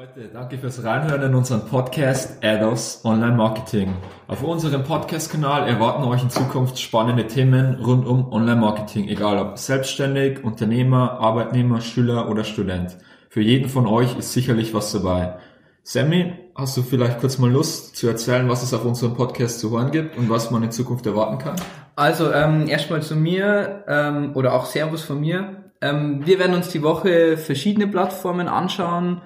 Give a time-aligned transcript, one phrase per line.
[0.00, 3.92] Leute, danke fürs Reinhören in unseren Podcast Ados Online Marketing.
[4.28, 9.58] Auf unserem Podcast-Kanal erwarten euch in Zukunft spannende Themen rund um Online Marketing, egal ob
[9.58, 12.96] selbstständig, Unternehmer, Arbeitnehmer, Schüler oder Student.
[13.28, 15.34] Für jeden von euch ist sicherlich was dabei.
[15.82, 19.70] Sammy, hast du vielleicht kurz mal Lust zu erzählen, was es auf unserem Podcast zu
[19.70, 21.56] hören gibt und was man in Zukunft erwarten kann?
[21.96, 25.64] Also ähm, erstmal zu mir ähm, oder auch Servus von mir.
[25.82, 29.20] Ähm, wir werden uns die Woche verschiedene Plattformen anschauen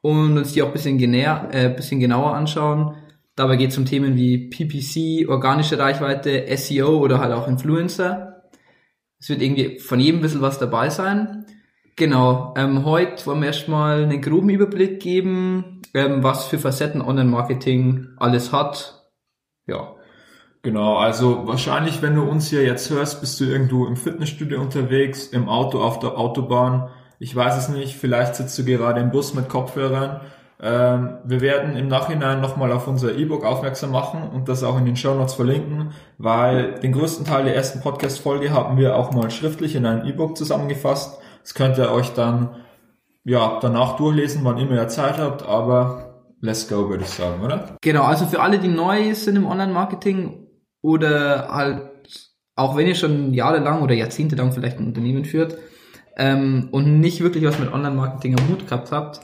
[0.00, 2.94] und uns die auch ein bisschen, genäher, äh, bisschen genauer anschauen.
[3.36, 8.42] Dabei geht es um Themen wie PPC, organische Reichweite, SEO oder halt auch Influencer.
[9.20, 11.46] Es wird irgendwie von jedem ein bisschen was dabei sein.
[11.96, 18.08] Genau, ähm, heute wollen wir erstmal einen groben Überblick geben, ähm, was für Facetten Online-Marketing
[18.18, 19.08] alles hat.
[19.66, 19.94] Ja.
[20.62, 25.26] Genau, also wahrscheinlich, wenn du uns hier jetzt hörst, bist du irgendwo im Fitnessstudio unterwegs,
[25.28, 29.34] im Auto, auf der Autobahn ich weiß es nicht, vielleicht sitzt du gerade im Bus
[29.34, 30.20] mit Kopfhörern.
[30.60, 34.84] Ähm, wir werden im Nachhinein nochmal auf unser E-Book aufmerksam machen und das auch in
[34.84, 39.30] den Show Notes verlinken, weil den größten Teil der ersten Podcast-Folge haben wir auch mal
[39.30, 41.20] schriftlich in einem E-Book zusammengefasst.
[41.42, 42.56] Das könnt ihr euch dann
[43.24, 47.76] ja danach durchlesen, wann immer ihr Zeit habt, aber let's go, würde ich sagen, oder?
[47.80, 50.46] Genau, also für alle, die neu sind im Online-Marketing
[50.82, 51.90] oder halt,
[52.56, 55.56] auch wenn ihr schon jahrelang oder jahrzehntelang vielleicht ein Unternehmen führt,
[56.18, 59.20] ähm, und nicht wirklich was mit Online-Marketing am Hut gehabt habt,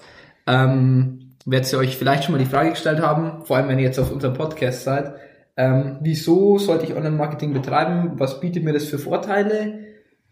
[0.47, 3.85] ähm, werdet ihr euch vielleicht schon mal die Frage gestellt haben, vor allem wenn ihr
[3.85, 5.15] jetzt auf unserem Podcast seid,
[5.57, 8.13] ähm, wieso sollte ich Online-Marketing betreiben?
[8.19, 9.81] Was bietet mir das für Vorteile?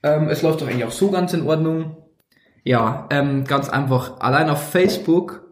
[0.03, 1.97] Ähm, es läuft doch eigentlich auch so ganz in Ordnung.
[2.65, 4.21] Ja, ähm, ganz einfach.
[4.21, 5.45] Allein auf Facebook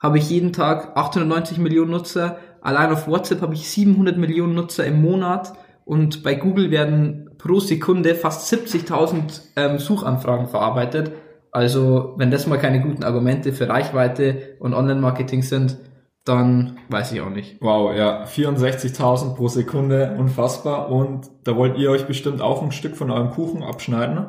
[0.00, 2.38] habe ich jeden Tag 890 Millionen Nutzer.
[2.60, 5.54] Allein auf WhatsApp habe ich 700 Millionen Nutzer im Monat.
[5.84, 11.12] Und bei Google werden pro Sekunde fast 70.000 ähm, Suchanfragen verarbeitet.
[11.52, 15.78] Also wenn das mal keine guten Argumente für Reichweite und Online-Marketing sind,
[16.24, 17.56] dann weiß ich auch nicht.
[17.60, 20.90] Wow, ja, 64.000 pro Sekunde, unfassbar.
[20.90, 24.26] Und da wollt ihr euch bestimmt auch ein Stück von eurem Kuchen abschneiden.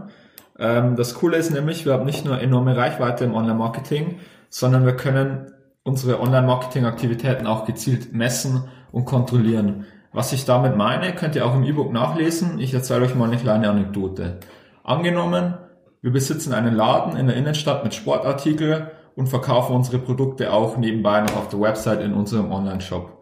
[0.59, 4.95] Ähm, das Coole ist nämlich, wir haben nicht nur enorme Reichweite im Online-Marketing, sondern wir
[4.95, 5.51] können
[5.83, 9.85] unsere Online-Marketing-Aktivitäten auch gezielt messen und kontrollieren.
[10.17, 12.57] Was ich damit meine, könnt ihr auch im E-Book nachlesen.
[12.57, 14.39] Ich erzähle euch mal eine kleine Anekdote.
[14.83, 15.53] Angenommen,
[16.01, 21.21] wir besitzen einen Laden in der Innenstadt mit Sportartikel und verkaufen unsere Produkte auch nebenbei
[21.21, 23.21] noch auf der Website in unserem Online-Shop.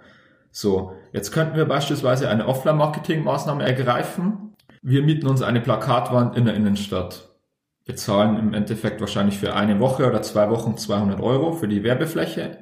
[0.52, 4.56] So, jetzt könnten wir beispielsweise eine Offline-Marketing-Maßnahme ergreifen.
[4.82, 7.36] Wir mieten uns eine Plakatwand in der Innenstadt.
[7.84, 11.84] Wir zahlen im Endeffekt wahrscheinlich für eine Woche oder zwei Wochen 200 Euro für die
[11.84, 12.60] Werbefläche,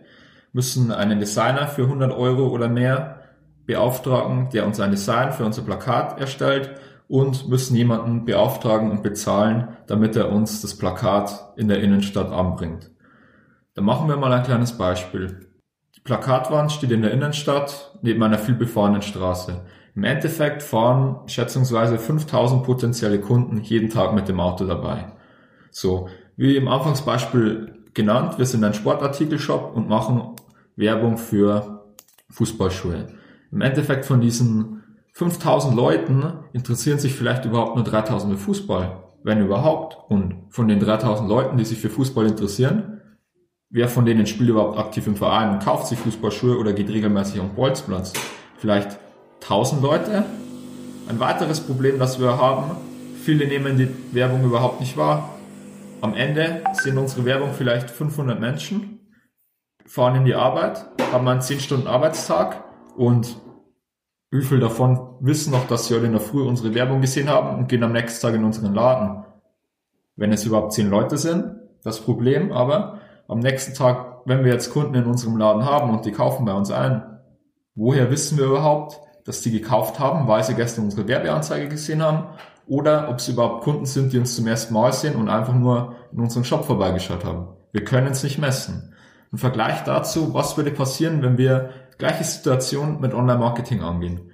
[0.53, 3.19] müssen einen Designer für 100 Euro oder mehr
[3.65, 6.71] beauftragen, der uns ein Design für unser Plakat erstellt
[7.07, 12.91] und müssen jemanden beauftragen und bezahlen, damit er uns das Plakat in der Innenstadt anbringt.
[13.75, 15.47] Da machen wir mal ein kleines Beispiel.
[15.95, 19.61] Die Plakatwand steht in der Innenstadt neben einer vielbefahrenen Straße.
[19.95, 25.13] Im Endeffekt fahren schätzungsweise 5000 potenzielle Kunden jeden Tag mit dem Auto dabei.
[25.69, 30.35] So, wie im Anfangsbeispiel genannt, wir sind ein Sportartikelshop und machen
[30.75, 31.85] Werbung für
[32.29, 33.07] Fußballschuhe.
[33.53, 34.81] Im Endeffekt von diesen
[35.13, 39.95] 5000 Leuten interessieren sich vielleicht überhaupt nur 3000 für Fußball, wenn überhaupt.
[40.09, 42.99] Und von den 3000 Leuten, die sich für Fußball interessieren,
[43.69, 47.39] wer von denen spielt überhaupt aktiv im Verein und kauft sich Fußballschuhe oder geht regelmäßig
[47.39, 48.13] am Bolzplatz?
[48.57, 48.97] Vielleicht
[49.43, 50.25] 1000 Leute?
[51.07, 52.71] Ein weiteres Problem, das wir haben,
[53.23, 55.29] viele nehmen die Werbung überhaupt nicht wahr.
[56.01, 58.99] Am Ende sind unsere Werbung vielleicht 500 Menschen,
[59.85, 62.63] fahren in die Arbeit, haben einen 10 Stunden Arbeitstag
[62.95, 63.42] und
[64.33, 67.55] wie viel davon wissen noch, dass sie heute in der Früh unsere Werbung gesehen haben
[67.55, 69.23] und gehen am nächsten Tag in unseren Laden?
[70.15, 74.73] Wenn es überhaupt zehn Leute sind, das Problem aber, am nächsten Tag, wenn wir jetzt
[74.73, 77.03] Kunden in unserem Laden haben und die kaufen bei uns ein,
[77.75, 82.25] woher wissen wir überhaupt, dass die gekauft haben, weil sie gestern unsere Werbeanzeige gesehen haben
[82.67, 85.95] oder ob sie überhaupt Kunden sind, die uns zum ersten Mal sehen und einfach nur
[86.11, 87.49] in unserem Shop vorbeigeschaut haben.
[87.71, 88.93] Wir können es nicht messen.
[89.31, 91.69] Im Vergleich dazu, was würde passieren, wenn wir
[92.03, 94.29] Gleiche Situation mit Online-Marketing angehen.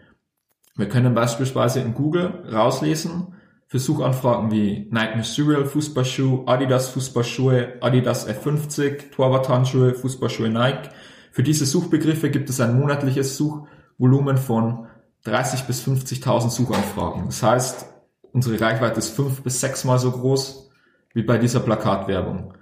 [0.76, 3.36] Wir können beispielsweise in Google rauslesen
[3.68, 10.90] für Suchanfragen wie Nike Material Fußballschuh, Adidas Fußballschuhe, Adidas F50, Torwarthandschuhe, Fußballschuhe Nike.
[11.32, 14.88] Für diese Suchbegriffe gibt es ein monatliches Suchvolumen von
[15.26, 17.26] 30 bis 50.000 Suchanfragen.
[17.28, 17.86] Das heißt,
[18.32, 20.72] unsere Reichweite ist fünf bis sechsmal so groß
[21.14, 22.56] wie bei dieser Plakatwerbung.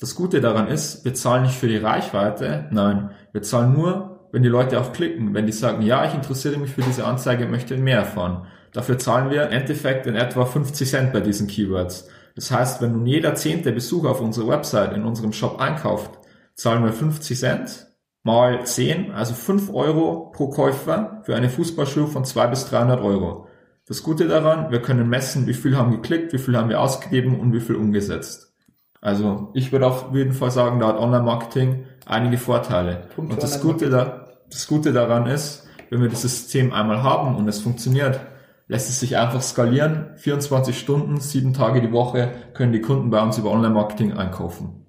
[0.00, 4.42] Das Gute daran ist, wir zahlen nicht für die Reichweite, nein, wir zahlen nur wenn
[4.42, 7.76] die Leute auch klicken, wenn die sagen, ja, ich interessiere mich für diese Anzeige, möchte
[7.76, 8.46] mehr erfahren.
[8.72, 12.08] Dafür zahlen wir im Endeffekt in etwa 50 Cent bei diesen Keywords.
[12.34, 16.18] Das heißt, wenn nun jeder zehnte Besucher auf unserer Website in unserem Shop einkauft,
[16.54, 17.86] zahlen wir 50 Cent
[18.22, 23.46] mal 10, also 5 Euro pro Käufer für eine Fußballschuhe von 2 bis 300 Euro.
[23.86, 27.40] Das Gute daran, wir können messen, wie viel haben geklickt, wie viel haben wir ausgegeben
[27.40, 28.52] und wie viel umgesetzt.
[29.00, 33.02] Also ich würde auf jeden Fall sagen, da hat Online-Marketing einige Vorteile.
[33.14, 37.36] Punkt und das Gute, da, das Gute daran ist, wenn wir das System einmal haben
[37.36, 38.20] und es funktioniert,
[38.66, 40.10] lässt es sich einfach skalieren.
[40.16, 44.84] 24 Stunden, 7 Tage die Woche können die Kunden bei uns über Online-Marketing einkaufen.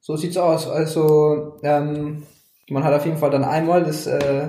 [0.00, 0.68] So sieht's aus.
[0.68, 2.22] Also ähm,
[2.70, 4.48] man hat auf jeden Fall dann einmal das äh,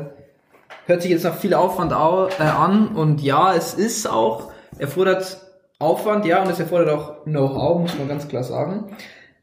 [0.85, 5.45] hört sich jetzt nach viel Aufwand au äh, an und ja, es ist auch erfordert
[5.81, 8.97] Aufwand, ja, und es erfordert auch Know-how, muss man ganz klar sagen.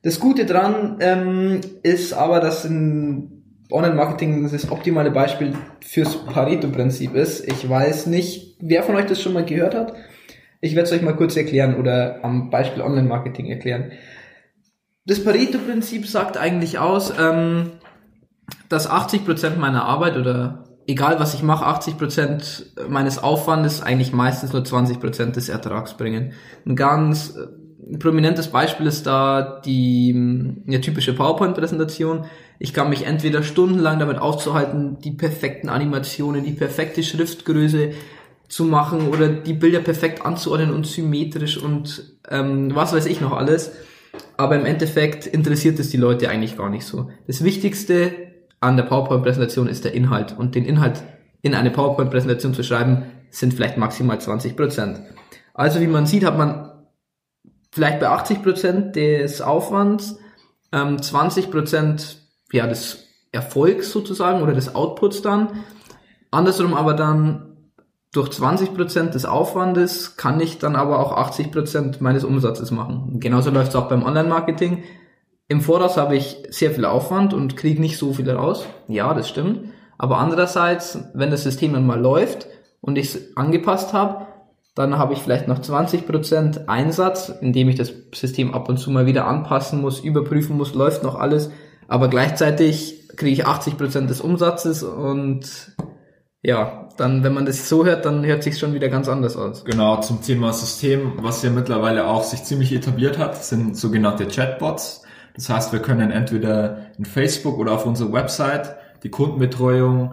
[0.07, 3.43] Das Gute dran ähm, ist aber, dass in
[3.73, 7.45] Online-Marketing das optimale Beispiel fürs Pareto-Prinzip ist.
[7.45, 9.95] Ich weiß nicht, wer von euch das schon mal gehört hat.
[10.61, 13.91] Ich werde es euch mal kurz erklären oder am Beispiel Online-Marketing erklären.
[15.07, 17.73] Das Pareto-Prinzip sagt eigentlich aus, ähm,
[18.69, 24.63] dass 80% meiner Arbeit oder egal was ich mache, 80% meines Aufwandes eigentlich meistens nur
[24.63, 26.33] 20% des Ertrags bringen.
[26.65, 27.37] Ein ganz
[27.91, 30.13] äh, prominentes Beispiel ist da die
[30.67, 32.25] eine typische PowerPoint-Präsentation.
[32.59, 37.93] Ich kann mich entweder stundenlang damit aufzuhalten, die perfekten Animationen, die perfekte Schriftgröße
[38.49, 43.33] zu machen oder die Bilder perfekt anzuordnen und symmetrisch und ähm, was weiß ich noch
[43.33, 43.73] alles.
[44.37, 47.11] Aber im Endeffekt interessiert es die Leute eigentlich gar nicht so.
[47.27, 48.13] Das Wichtigste
[48.61, 50.35] an der PowerPoint-Präsentation ist der Inhalt.
[50.37, 51.03] Und den Inhalt
[51.43, 55.01] in eine PowerPoint-Präsentation zu schreiben, sind vielleicht maximal 20 Prozent.
[55.55, 56.71] Also wie man sieht, hat man
[57.77, 60.19] vielleicht bei 80 Prozent des Aufwands
[60.73, 65.51] ähm, 20 Prozent ja, des Erfolgs sozusagen oder des Outputs dann.
[66.31, 67.59] Andersrum aber dann
[68.13, 73.21] durch 20 Prozent des Aufwandes kann ich dann aber auch 80 Prozent meines Umsatzes machen.
[73.21, 74.83] Genauso läuft es auch beim Online-Marketing.
[75.49, 78.65] Im Voraus habe ich sehr viel Aufwand und kriege nicht so viel raus.
[78.89, 79.69] Ja, das stimmt.
[79.99, 82.47] Aber andererseits, wenn das System dann mal läuft
[82.81, 84.29] und ich es angepasst habe,
[84.77, 89.07] dann habe ich vielleicht noch 20% Einsatz, indem ich das System ab und zu mal
[89.07, 91.51] wieder anpassen muss, überprüfen muss, läuft noch alles.
[91.89, 95.75] Aber gleichzeitig kriege ich 80% des Umsatzes und
[96.43, 99.65] ja, dann, wenn man das so hört, dann hört sich schon wieder ganz anders aus.
[99.65, 105.03] Genau, zum Thema System, was ja mittlerweile auch sich ziemlich etabliert hat, sind sogenannte Chatbots.
[105.35, 110.13] Das heißt, wir können entweder in Facebook oder auf unserer Website die Kundenbetreuung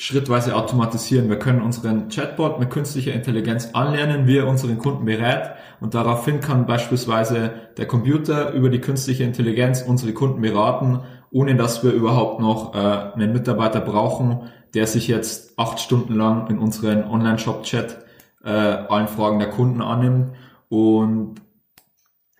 [0.00, 1.28] schrittweise automatisieren.
[1.28, 6.40] Wir können unseren Chatbot mit künstlicher Intelligenz anlernen, wie er unseren Kunden berät und daraufhin
[6.40, 11.00] kann beispielsweise der Computer über die künstliche Intelligenz unsere Kunden beraten,
[11.30, 16.48] ohne dass wir überhaupt noch äh, einen Mitarbeiter brauchen, der sich jetzt acht Stunden lang
[16.48, 17.98] in unseren Online-Shop-Chat
[18.42, 20.32] äh, allen Fragen der Kunden annimmt
[20.70, 21.42] und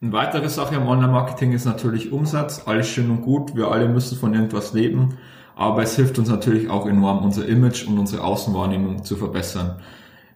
[0.00, 2.62] eine weitere Sache im Online-Marketing ist natürlich Umsatz.
[2.64, 3.54] Alles schön und gut.
[3.54, 5.18] Wir alle müssen von irgendwas leben.
[5.60, 9.78] Aber es hilft uns natürlich auch enorm, unser Image und unsere Außenwahrnehmung zu verbessern.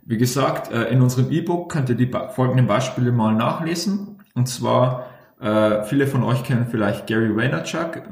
[0.04, 4.18] Wie gesagt, äh, in unserem E-Book könnt ihr die folgenden Beispiele mal nachlesen.
[4.34, 5.06] Und zwar,
[5.40, 8.02] äh, viele von euch kennen vielleicht Gary Vaynerchuk.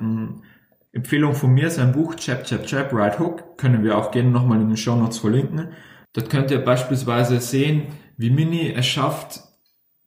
[0.93, 4.63] Empfehlung von mir, sein Buch Chap Chap Chap Right Hook, können wir auch gerne nochmal
[4.63, 5.69] in den Show Notes verlinken.
[6.15, 9.41] Dort könnt ihr beispielsweise sehen, wie Mini es schafft,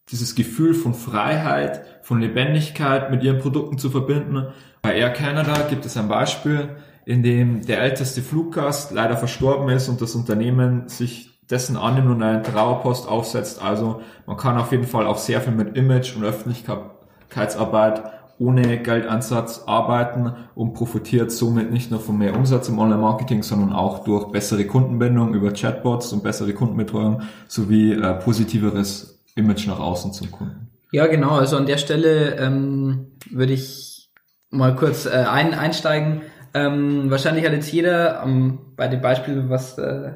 [0.09, 4.47] dieses Gefühl von Freiheit, von Lebendigkeit mit ihren Produkten zu verbinden.
[4.81, 9.89] Bei Air Canada gibt es ein Beispiel, in dem der älteste Fluggast leider verstorben ist
[9.89, 13.61] und das Unternehmen sich dessen annimmt und einen Trauerpost aufsetzt.
[13.61, 18.03] Also man kann auf jeden Fall auch sehr viel mit Image und Öffentlichkeitsarbeit
[18.37, 24.03] ohne Geldansatz arbeiten und profitiert somit nicht nur von mehr Umsatz im Online-Marketing, sondern auch
[24.03, 30.31] durch bessere Kundenbindung über Chatbots und bessere Kundenbetreuung sowie äh, positiveres Image nach außen zum
[30.31, 30.69] Kunden.
[30.91, 31.31] Ja, genau.
[31.31, 34.09] Also an der Stelle ähm, würde ich
[34.49, 36.21] mal kurz äh, ein, einsteigen.
[36.55, 40.13] Ähm, wahrscheinlich hat jetzt jeder ähm, bei dem Beispiel, was äh,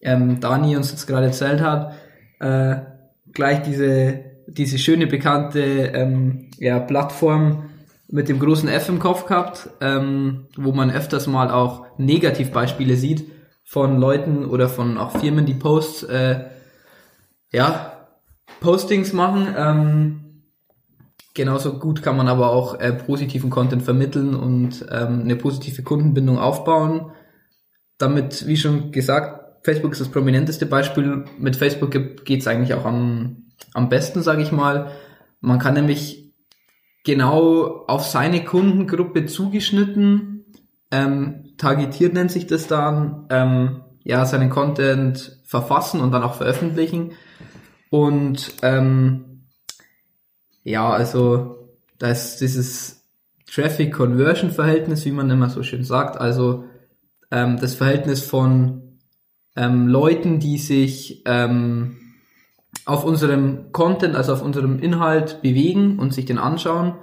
[0.00, 1.94] ähm, Dani uns jetzt gerade erzählt hat,
[2.40, 2.76] äh,
[3.32, 7.70] gleich diese diese schöne bekannte ähm, ja, Plattform
[8.08, 13.30] mit dem großen F im Kopf gehabt, ähm, wo man öfters mal auch Negativbeispiele sieht
[13.64, 16.44] von Leuten oder von auch Firmen, die Posts äh,
[17.52, 17.92] ja
[18.60, 19.54] Postings machen.
[19.56, 20.27] Ähm,
[21.38, 26.38] genauso gut kann man aber auch äh, positiven Content vermitteln und ähm, eine positive Kundenbindung
[26.38, 27.12] aufbauen.
[27.96, 31.24] Damit, wie schon gesagt, Facebook ist das prominenteste Beispiel.
[31.38, 34.90] Mit Facebook geht es eigentlich auch am, am besten, sage ich mal.
[35.40, 36.34] Man kann nämlich
[37.04, 40.44] genau auf seine Kundengruppe zugeschnitten,
[40.90, 47.12] ähm, targetiert nennt sich das dann, ähm, ja, seinen Content verfassen und dann auch veröffentlichen.
[47.90, 49.27] Und ähm,
[50.68, 53.04] ja, also da ist dieses
[53.46, 56.20] Traffic-Conversion-Verhältnis, wie man immer so schön sagt.
[56.20, 56.64] Also
[57.30, 58.98] ähm, das Verhältnis von
[59.56, 61.96] ähm, Leuten, die sich ähm,
[62.84, 66.94] auf unserem Content, also auf unserem Inhalt bewegen und sich den anschauen,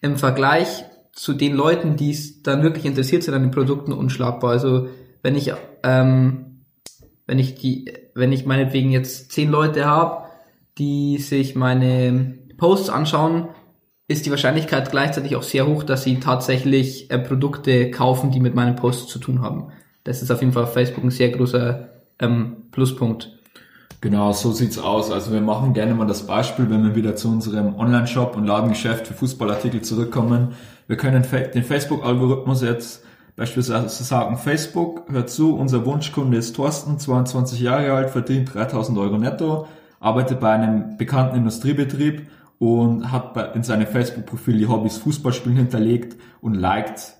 [0.00, 4.50] im Vergleich zu den Leuten, die es dann wirklich interessiert sind an den Produkten, unschlagbar.
[4.50, 4.88] Also
[5.22, 6.48] wenn ich ähm,
[7.26, 10.28] wenn ich die, wenn ich meinetwegen jetzt zehn Leute habe,
[10.78, 13.48] die sich meine Posts anschauen,
[14.08, 18.54] ist die Wahrscheinlichkeit gleichzeitig auch sehr hoch, dass sie tatsächlich äh, Produkte kaufen, die mit
[18.54, 19.72] meinen Posts zu tun haben.
[20.04, 21.88] Das ist auf jeden Fall auf Facebook ein sehr großer
[22.18, 23.38] ähm, Pluspunkt.
[24.00, 25.10] Genau, so sieht's aus.
[25.10, 29.08] Also wir machen gerne mal das Beispiel, wenn wir wieder zu unserem Online-Shop und Ladengeschäft
[29.08, 30.54] für Fußballartikel zurückkommen.
[30.86, 33.04] Wir können den Facebook-Algorithmus jetzt
[33.36, 39.18] beispielsweise sagen, Facebook, hört zu, unser Wunschkunde ist Thorsten, 22 Jahre alt, verdient 3000 Euro
[39.18, 39.66] netto,
[40.00, 46.54] arbeitet bei einem bekannten Industriebetrieb und hat in seinem Facebook-Profil die Hobbys Fußballspielen hinterlegt und
[46.54, 47.14] liked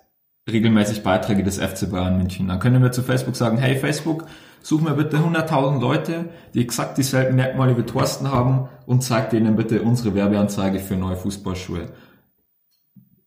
[0.51, 2.49] regelmäßig Beiträge des FC Bayern München.
[2.49, 4.27] Dann können wir zu Facebook sagen, hey Facebook,
[4.63, 9.57] such mir bitte 100.000 Leute, die exakt dieselben Merkmale wie Thorsten haben und zeig denen
[9.57, 11.87] bitte unsere Werbeanzeige für neue Fußballschuhe.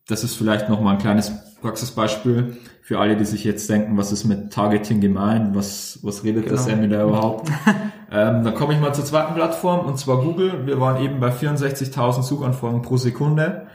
[0.08, 4.24] Das ist vielleicht nochmal ein kleines Praxisbeispiel für alle, die sich jetzt denken, was ist
[4.24, 6.56] mit Targeting gemein, was, was redet genau.
[6.56, 7.50] das Emmy da überhaupt?
[8.12, 10.66] ähm, dann komme ich mal zur zweiten Plattform und zwar Google.
[10.66, 13.68] Wir waren eben bei 64.000 Suchanfragen pro Sekunde.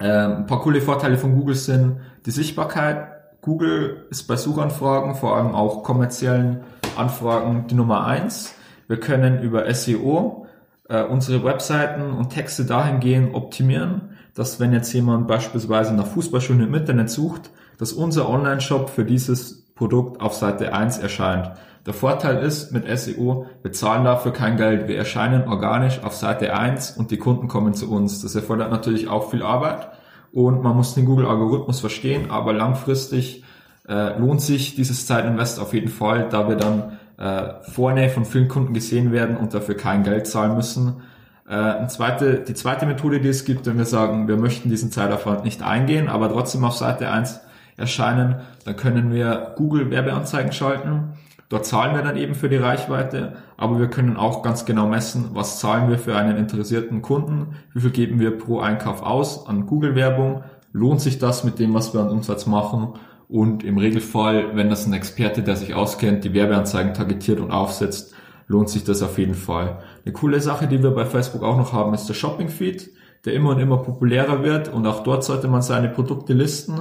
[0.00, 3.42] Ähm, ein paar coole Vorteile von Google sind die Sichtbarkeit.
[3.42, 6.62] Google ist bei Suchanfragen, vor allem auch kommerziellen
[6.96, 8.54] Anfragen, die Nummer eins.
[8.88, 10.46] Wir können über SEO
[10.88, 16.74] äh, unsere Webseiten und Texte dahingehend optimieren, dass wenn jetzt jemand beispielsweise nach Fußballschuhen im
[16.74, 21.50] Internet sucht, dass unser Online-Shop für dieses Produkt auf Seite 1 erscheint.
[21.86, 24.88] Der Vorteil ist, mit SEO, wir zahlen dafür kein Geld.
[24.88, 28.22] Wir erscheinen organisch auf Seite 1 und die Kunden kommen zu uns.
[28.22, 29.88] Das erfordert natürlich auch viel Arbeit
[30.32, 33.44] und man muss den Google-Algorithmus verstehen, aber langfristig
[33.86, 38.48] äh, lohnt sich dieses Zeitinvest auf jeden Fall, da wir dann äh, vorne von vielen
[38.48, 41.02] Kunden gesehen werden und dafür kein Geld zahlen müssen.
[41.48, 45.44] Äh, zweite, die zweite Methode, die es gibt, wenn wir sagen, wir möchten diesen Zeitaufwand
[45.44, 47.40] nicht eingehen, aber trotzdem auf Seite 1
[47.76, 51.12] erscheinen, dann können wir Google Werbeanzeigen schalten.
[51.48, 55.30] Dort zahlen wir dann eben für die Reichweite, aber wir können auch ganz genau messen,
[55.34, 59.66] was zahlen wir für einen interessierten Kunden, wie viel geben wir pro Einkauf aus an
[59.66, 62.94] Google-Werbung, lohnt sich das mit dem, was wir an Umsatz machen
[63.28, 68.14] und im Regelfall, wenn das ein Experte, der sich auskennt, die Werbeanzeigen targetiert und aufsetzt,
[68.46, 69.78] lohnt sich das auf jeden Fall.
[70.04, 72.90] Eine coole Sache, die wir bei Facebook auch noch haben, ist der Shopping Feed,
[73.24, 76.80] der immer und immer populärer wird und auch dort sollte man seine Produkte listen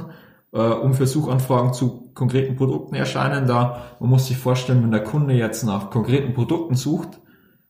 [0.54, 3.48] äh, um für Suchanfragen zu konkreten Produkten erscheinen.
[3.48, 7.20] Da man muss sich vorstellen, wenn der Kunde jetzt nach konkreten Produkten sucht,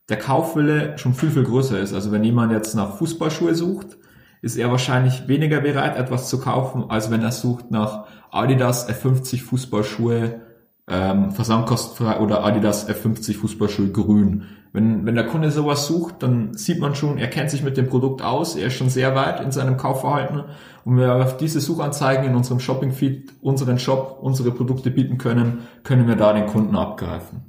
[0.08, 1.94] der Kaufwille schon viel, viel größer ist.
[1.94, 3.96] Also wenn jemand jetzt nach Fußballschuhe sucht,
[4.42, 9.42] ist er wahrscheinlich weniger bereit, etwas zu kaufen, als wenn er sucht nach Adidas F50
[9.42, 10.42] Fußballschuhe
[10.88, 14.44] ähm, versandkostenfrei oder Adidas F50 Fußballschuhe grün.
[14.72, 17.88] Wenn, wenn der Kunde sowas sucht, dann sieht man schon, er kennt sich mit dem
[17.88, 20.44] Produkt aus, er ist schon sehr weit in seinem Kaufverhalten
[20.84, 25.68] und wenn wir auf diese Suchanzeigen in unserem Shopping-Feed unseren Shop, unsere Produkte bieten können,
[25.84, 27.42] können wir da den Kunden abgreifen.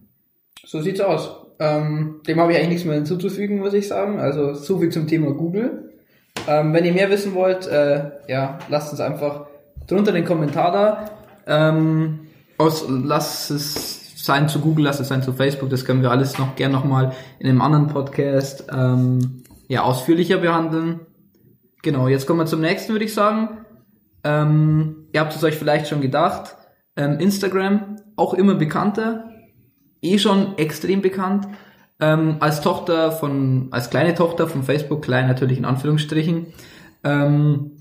[0.64, 1.36] So sieht's aus.
[1.60, 4.20] Ähm, dem habe ich eigentlich nichts mehr hinzuzufügen, muss ich sagen.
[4.20, 5.94] Also so viel zum Thema Google.
[6.48, 9.48] Ähm, wenn ihr mehr wissen wollt, äh, ja, lasst uns einfach
[9.88, 11.10] drunter den Kommentar da.
[11.48, 12.25] Ähm,
[12.58, 16.40] aus, lasst es sein zu Google, lasst es sein zu Facebook, das können wir alles
[16.40, 21.02] noch gern nochmal in einem anderen Podcast ähm, ja, ausführlicher behandeln.
[21.84, 23.66] Genau, jetzt kommen wir zum nächsten, würde ich sagen.
[24.24, 26.58] Ähm, ihr habt es euch vielleicht schon gedacht.
[26.96, 29.30] Ähm, Instagram, auch immer bekannter,
[30.02, 31.48] eh schon extrem bekannt.
[32.00, 36.48] Ähm, als Tochter von, als kleine Tochter von Facebook, klein natürlich in Anführungsstrichen.
[37.04, 37.72] Ähm,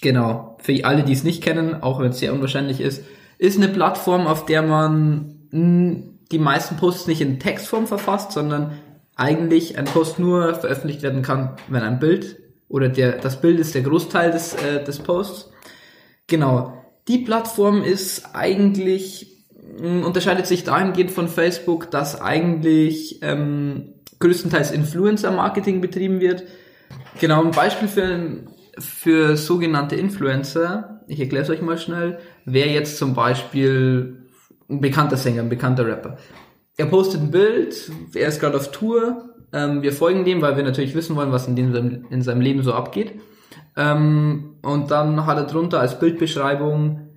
[0.00, 3.04] genau, für alle, die es nicht kennen, auch wenn es sehr unwahrscheinlich ist,
[3.38, 8.72] ist eine Plattform, auf der man die meisten Posts nicht in Textform verfasst, sondern
[9.14, 12.36] eigentlich ein Post nur veröffentlicht werden kann, wenn ein Bild
[12.68, 15.50] oder der, das Bild ist der Großteil des, äh, des Posts.
[16.26, 16.72] Genau.
[17.08, 19.44] Die Plattform ist eigentlich,
[19.80, 26.42] unterscheidet sich dahingehend von Facebook, dass eigentlich ähm, größtenteils Influencer-Marketing betrieben wird.
[27.20, 28.42] Genau, ein Beispiel für,
[28.78, 34.26] für sogenannte Influencer, ich erkläre es euch mal schnell, wäre jetzt zum Beispiel
[34.68, 36.18] ein bekannter Sänger, ein bekannter Rapper.
[36.76, 40.64] Er postet ein Bild, er ist gerade auf Tour, ähm, wir folgen dem, weil wir
[40.64, 43.12] natürlich wissen wollen, was in, dem, in seinem Leben so abgeht.
[43.76, 47.08] Ähm, und dann hat er drunter als Bildbeschreibung,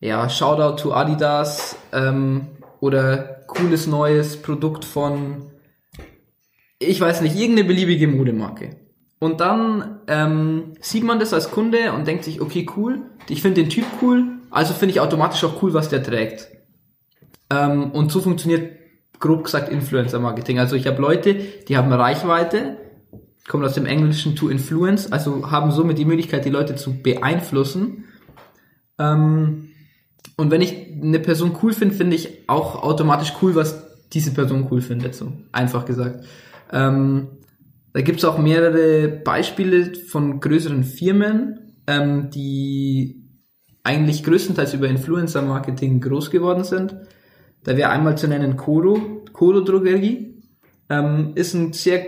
[0.00, 2.48] ja, Shoutout to Adidas ähm,
[2.80, 5.50] oder cooles neues Produkt von,
[6.78, 8.87] ich weiß nicht, irgendeine beliebige Modemarke.
[9.20, 13.62] Und dann ähm, sieht man das als Kunde und denkt sich, okay, cool, ich finde
[13.62, 16.48] den Typ cool, also finde ich automatisch auch cool, was der trägt.
[17.50, 18.78] Ähm, und so funktioniert
[19.18, 20.58] grob gesagt Influencer-Marketing.
[20.58, 22.76] Also ich habe Leute, die haben Reichweite,
[23.48, 28.04] kommt aus dem Englischen to influence, also haben somit die Möglichkeit, die Leute zu beeinflussen.
[28.98, 29.70] Ähm,
[30.36, 33.82] und wenn ich eine Person cool finde, finde ich auch automatisch cool, was
[34.12, 36.24] diese Person cool findet, so einfach gesagt.
[36.72, 37.28] Ähm,
[37.98, 43.28] da gibt's auch mehrere Beispiele von größeren Firmen, ähm, die
[43.82, 46.94] eigentlich größtenteils über Influencer-Marketing groß geworden sind.
[47.64, 50.40] Da wäre einmal zu nennen Koro, Koro Drogerie,
[50.88, 52.06] ähm, ist ein sehr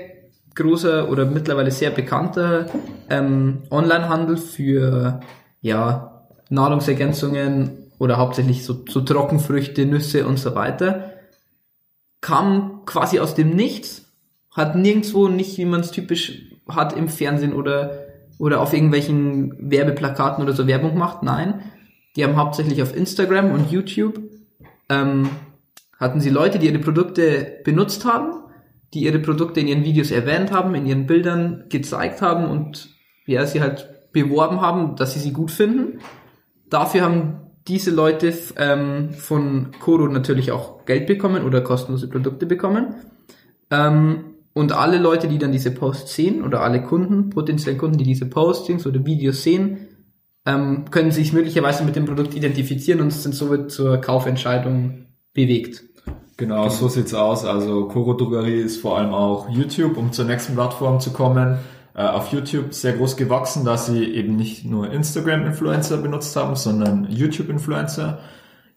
[0.54, 2.66] großer oder mittlerweile sehr bekannter
[3.08, 5.18] ähm, Online-Handel für
[5.60, 11.14] ja, Nahrungsergänzungen oder hauptsächlich so, so Trockenfrüchte, Nüsse und so weiter.
[12.20, 13.99] Kam quasi aus dem Nichts,
[14.52, 18.06] hat nirgendwo nicht, wie man es typisch hat im Fernsehen oder,
[18.38, 21.22] oder auf irgendwelchen Werbeplakaten oder so Werbung macht.
[21.22, 21.60] Nein,
[22.16, 24.20] die haben hauptsächlich auf Instagram und YouTube
[24.88, 25.28] ähm,
[25.98, 28.32] hatten sie Leute, die ihre Produkte benutzt haben,
[28.92, 32.90] die ihre Produkte in ihren Videos erwähnt haben, in ihren Bildern gezeigt haben und
[33.26, 36.00] ja, sie halt beworben haben, dass sie sie gut finden.
[36.68, 42.94] Dafür haben diese Leute ähm, von Koro natürlich auch Geld bekommen oder kostenlose Produkte bekommen.
[43.70, 48.04] Ähm, und alle Leute, die dann diese Posts sehen oder alle Kunden, potenziellen Kunden, die
[48.04, 49.88] diese Postings oder Videos sehen,
[50.46, 55.84] ähm, können sich möglicherweise mit dem Produkt identifizieren und sind somit zur Kaufentscheidung bewegt.
[56.36, 57.44] Genau, so sieht's aus.
[57.44, 61.58] Also Koro Drogerie ist vor allem auch YouTube, um zur nächsten Plattform zu kommen.
[61.94, 67.06] Äh, auf YouTube sehr groß gewachsen, da sie eben nicht nur Instagram-Influencer benutzt haben, sondern
[67.10, 68.20] YouTube-Influencer.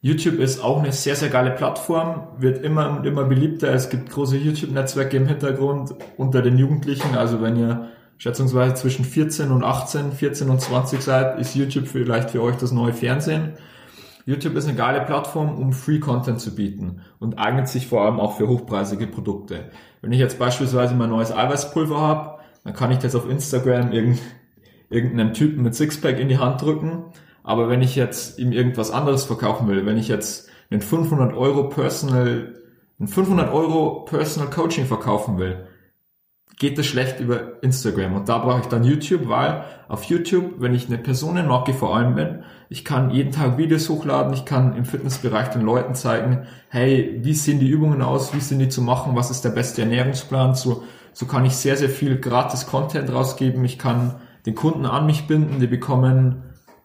[0.05, 3.74] YouTube ist auch eine sehr, sehr geile Plattform, wird immer und immer beliebter.
[3.74, 7.15] Es gibt große YouTube-Netzwerke im Hintergrund unter den Jugendlichen.
[7.15, 12.31] Also wenn ihr schätzungsweise zwischen 14 und 18, 14 und 20 seid, ist YouTube vielleicht
[12.31, 13.53] für euch das neue Fernsehen.
[14.25, 18.20] YouTube ist eine geile Plattform, um Free Content zu bieten und eignet sich vor allem
[18.20, 19.70] auch für hochpreisige Produkte.
[20.01, 23.94] Wenn ich jetzt beispielsweise mein neues Eiweißpulver habe, dann kann ich das auf Instagram
[24.89, 27.05] irgendeinem Typen mit Sixpack in die Hand drücken.
[27.44, 31.70] Aber wenn ich jetzt ihm irgendwas anderes verkaufen will, wenn ich jetzt einen 500 Euro
[31.70, 32.53] Personal,
[33.00, 35.68] ein 500 Euro Personal Coaching verkaufen will,
[36.58, 38.16] geht das schlecht über Instagram.
[38.16, 42.16] Und da brauche ich dann YouTube, weil auf YouTube, wenn ich eine Personenmarke vor allem
[42.16, 47.20] bin, ich kann jeden Tag Videos hochladen, ich kann im Fitnessbereich den Leuten zeigen, hey,
[47.22, 50.56] wie sehen die Übungen aus, wie sind die zu machen, was ist der beste Ernährungsplan,
[50.56, 55.06] so, so kann ich sehr, sehr viel gratis Content rausgeben, ich kann den Kunden an
[55.06, 56.44] mich binden, die bekommen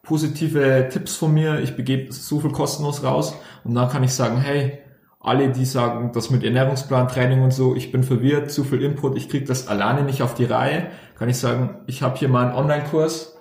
[0.08, 3.36] positive Tipps von mir, ich begebe so viel kostenlos raus.
[3.64, 4.78] Und dann kann ich sagen, hey,
[5.20, 9.16] alle, die sagen, das mit Ernährungsplan, Training und so, ich bin verwirrt, zu viel Input,
[9.16, 10.86] ich kriege das alleine nicht auf die Reihe,
[11.18, 13.36] kann ich sagen, ich habe hier mal einen Online-Kurs,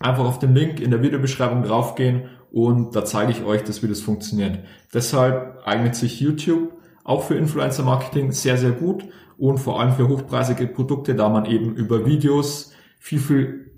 [0.00, 3.88] einfach auf den Link in der Videobeschreibung draufgehen und da zeige ich euch, dass wie
[3.88, 4.60] das funktioniert.
[4.94, 6.72] Deshalb eignet sich YouTube
[7.04, 9.04] auch für Influencer-Marketing sehr, sehr gut
[9.36, 13.70] und vor allem für hochpreisige Produkte, da man eben über Videos viel, viel,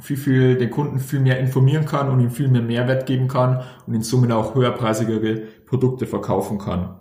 [0.00, 3.62] viel, viel den Kunden viel mehr informieren kann und ihm viel mehr Mehrwert geben kann
[3.86, 6.98] und ihn somit auch höherpreisigere Produkte verkaufen kann.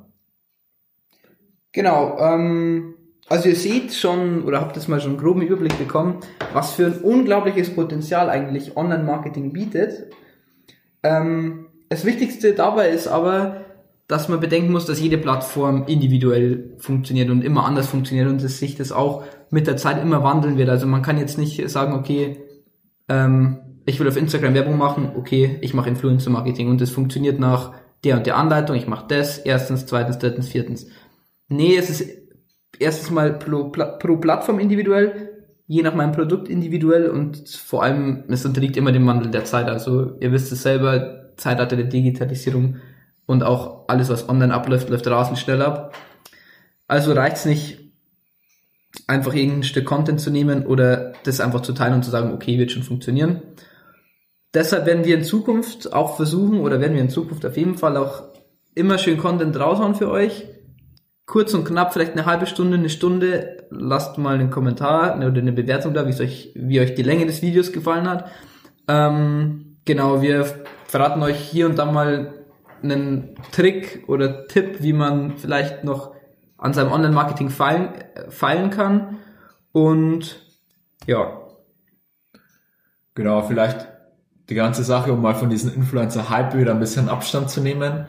[1.71, 2.95] Genau, ähm,
[3.29, 6.21] also ihr seht schon oder habt jetzt mal schon einen groben Überblick bekommen,
[6.53, 10.11] was für ein unglaubliches Potenzial eigentlich Online-Marketing bietet.
[11.03, 13.65] Ähm, das Wichtigste dabei ist aber,
[14.07, 18.57] dass man bedenken muss, dass jede Plattform individuell funktioniert und immer anders funktioniert und dass
[18.57, 20.69] sich das auch mit der Zeit immer wandeln wird.
[20.69, 22.37] Also man kann jetzt nicht sagen, okay,
[23.09, 27.73] ähm, ich will auf Instagram Werbung machen, okay, ich mache Influencer-Marketing und das funktioniert nach
[28.03, 30.87] der und der Anleitung, ich mache das, erstens, zweitens, drittens, viertens.
[31.47, 32.09] Nee, es ist
[32.79, 35.29] erstens mal pro, pro Plattform individuell,
[35.67, 39.67] je nach meinem Produkt individuell und vor allem, es unterliegt immer dem Wandel der Zeit.
[39.67, 42.77] Also ihr wisst es selber, Zeitalter der Digitalisierung
[43.25, 45.95] und auch alles, was online abläuft, läuft rasend schnell ab.
[46.87, 47.86] Also reicht's nicht,
[49.05, 52.57] einfach irgendein Stück Content zu nehmen oder das einfach zu teilen und zu sagen, okay,
[52.57, 53.41] wird schon funktionieren.
[54.53, 57.97] Deshalb werden wir in Zukunft auch versuchen oder werden wir in Zukunft auf jeden Fall
[57.97, 58.23] auch
[58.73, 60.45] immer schön Content raushauen für euch.
[61.25, 63.67] Kurz und knapp, vielleicht eine halbe Stunde, eine Stunde.
[63.69, 67.41] Lasst mal einen Kommentar oder eine Bewertung da, wie euch, wie euch die Länge des
[67.41, 68.31] Videos gefallen hat.
[68.87, 70.45] Ähm, genau, wir
[70.85, 72.33] verraten euch hier und da mal
[72.81, 76.16] einen Trick oder Tipp, wie man vielleicht noch
[76.57, 79.17] an seinem Online-Marketing feilen, äh, feilen kann.
[79.71, 80.41] Und
[81.05, 81.41] ja.
[83.15, 83.87] Genau, vielleicht
[84.49, 88.05] die ganze Sache, um mal von diesen Influencer-Hype wieder ein bisschen Abstand zu nehmen.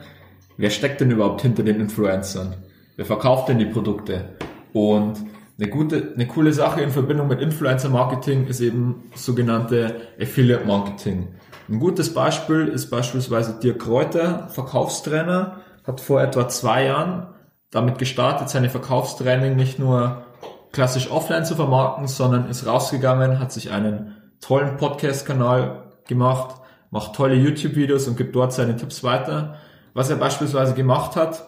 [0.57, 2.55] Wer steckt denn überhaupt hinter den Influencern?
[2.95, 4.35] Wer verkauft denn die Produkte?
[4.73, 5.17] Und
[5.59, 11.27] Eine gute, eine coole Sache in Verbindung mit Influencer Marketing ist eben sogenannte Affiliate Marketing.
[11.67, 17.27] Ein gutes Beispiel ist beispielsweise Dirk Kräuter, Verkaufstrainer, hat vor etwa zwei Jahren
[17.71, 20.23] damit gestartet, seine Verkaufstraining nicht nur
[20.71, 26.55] klassisch offline zu vermarkten, sondern ist rausgegangen, hat sich einen tollen Podcast-Kanal gemacht,
[26.91, 29.55] macht tolle YouTube-Videos und gibt dort seine Tipps weiter.
[29.93, 31.47] Was er beispielsweise gemacht hat,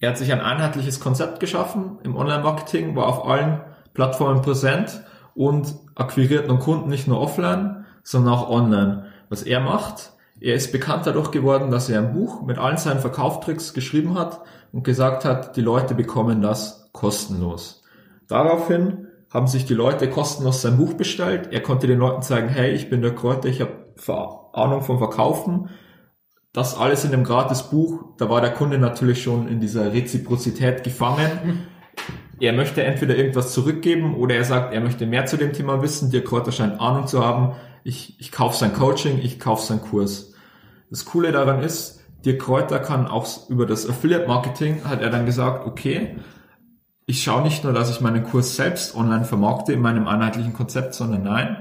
[0.00, 3.60] er hat sich ein einheitliches Konzept geschaffen im Online-Marketing, war auf allen
[3.94, 5.00] Plattformen präsent
[5.34, 9.06] und akquiriert nun Kunden nicht nur offline, sondern auch online.
[9.28, 13.00] Was er macht, er ist bekannt dadurch geworden, dass er ein Buch mit allen seinen
[13.00, 14.40] Verkaufstricks geschrieben hat
[14.72, 17.82] und gesagt hat, die Leute bekommen das kostenlos.
[18.28, 21.48] Daraufhin haben sich die Leute kostenlos sein Buch bestellt.
[21.52, 23.88] Er konnte den Leuten zeigen, hey, ich bin der Kräuter, ich habe
[24.52, 25.70] Ahnung vom Verkaufen.
[26.52, 31.66] Das alles in dem Gratis-Buch, da war der Kunde natürlich schon in dieser Reziprozität gefangen.
[32.40, 36.10] Er möchte entweder irgendwas zurückgeben oder er sagt, er möchte mehr zu dem Thema wissen.
[36.10, 37.54] Der Kräuter scheint Ahnung zu haben.
[37.84, 40.34] Ich, ich kaufe sein Coaching, ich kaufe seinen Kurs.
[40.90, 45.26] Das Coole daran ist, Dirk Kräuter kann auch über das Affiliate Marketing, hat er dann
[45.26, 46.16] gesagt, okay,
[47.06, 50.94] ich schaue nicht nur, dass ich meinen Kurs selbst online vermarkte in meinem einheitlichen Konzept,
[50.94, 51.56] sondern nein,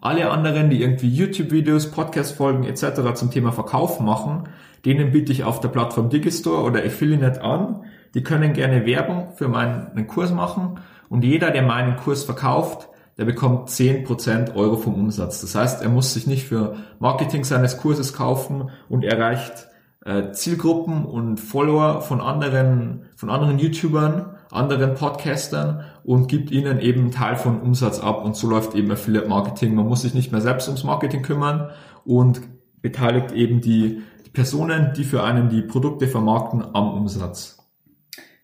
[0.00, 3.14] alle anderen, die irgendwie YouTube-Videos, Podcast-Folgen etc.
[3.14, 4.44] zum Thema Verkauf machen,
[4.84, 7.84] denen biete ich auf der Plattform Digistore oder Affiliate an.
[8.14, 13.24] Die können gerne Werbung für meinen Kurs machen und jeder, der meinen Kurs verkauft, der
[13.24, 15.40] bekommt 10% Euro vom Umsatz.
[15.40, 19.68] Das heißt, er muss sich nicht für Marketing seines Kurses kaufen und erreicht
[20.04, 27.00] äh, Zielgruppen und Follower von anderen, von anderen YouTubern, anderen Podcastern und gibt ihnen eben
[27.00, 29.74] einen Teil von Umsatz ab und so läuft eben Affiliate Marketing.
[29.74, 31.70] Man muss sich nicht mehr selbst ums Marketing kümmern
[32.04, 32.40] und
[32.82, 37.58] beteiligt eben die, die Personen, die für einen die Produkte vermarkten, am Umsatz.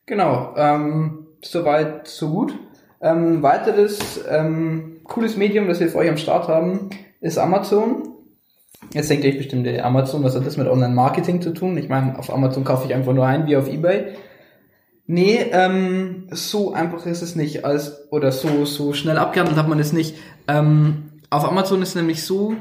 [0.06, 2.54] Genau, ähm, soweit, so gut.
[3.02, 8.08] Ähm, weiteres ähm, cooles Medium, das wir für euch am Start haben, ist Amazon.
[8.92, 11.76] Jetzt denkt ihr euch bestimmt, Amazon, was hat das mit Online-Marketing zu tun?
[11.76, 14.14] Ich meine, auf Amazon kaufe ich einfach nur ein, wie auf Ebay.
[15.06, 19.80] Nee, ähm, so einfach ist es nicht, als, oder so, so schnell abgehandelt hat man
[19.80, 20.16] es nicht.
[20.46, 22.54] Ähm, auf Amazon ist nämlich so,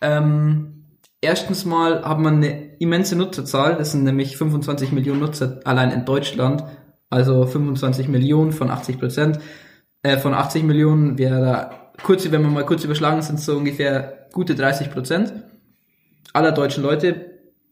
[0.00, 0.84] ähm,
[1.20, 6.04] erstens mal hat man eine immense Nutzerzahl, das sind nämlich 25 Millionen Nutzer allein in
[6.04, 6.64] Deutschland,
[7.10, 9.40] also 25 Millionen von 80 Prozent,
[10.02, 14.28] äh, von 80 Millionen wäre da, kurz, wenn wir mal kurz überschlagen, sind so ungefähr
[14.32, 15.32] gute 30 Prozent
[16.32, 17.28] aller deutschen Leute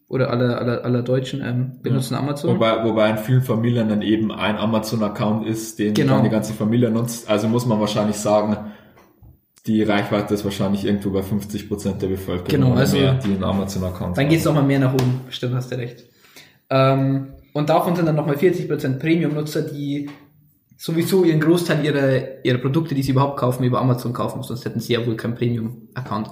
[0.08, 2.20] oder aller, aller, aller Deutschen ähm, benutzen ja.
[2.20, 2.54] Amazon.
[2.54, 6.14] Wobei, wobei in vielen Familien dann eben ein Amazon-Account ist, den genau.
[6.14, 7.28] dann die ganze Familie nutzt.
[7.28, 8.56] Also muss man wahrscheinlich sagen,
[9.66, 13.42] die Reichweite ist wahrscheinlich irgendwo bei 50 Prozent der Bevölkerung, genau, also mehr, die einen
[13.42, 16.04] Amazon-Account Dann geht es nochmal mehr nach oben, stimmt, hast du recht.
[16.70, 20.08] Ähm, und davon sind dann nochmal 40 Prozent Premium-Nutzer, die
[20.76, 24.80] sowieso ihren Großteil ihrer, ihrer Produkte, die sie überhaupt kaufen, über Amazon kaufen, sonst hätten
[24.80, 26.30] sie ja wohl keinen Premium-Account.